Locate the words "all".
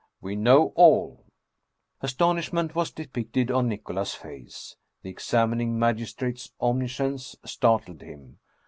0.73-1.25